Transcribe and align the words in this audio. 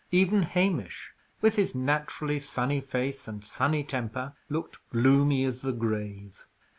Even 0.09 0.41
Hamish, 0.41 1.13
with 1.41 1.57
his 1.57 1.75
naturally 1.75 2.39
sunny 2.39 2.81
face 2.81 3.27
and 3.27 3.45
sunny 3.45 3.83
temper, 3.83 4.33
looked 4.49 4.79
gloomy 4.89 5.43
as 5.45 5.61
the 5.61 5.73
grave. 5.73 6.47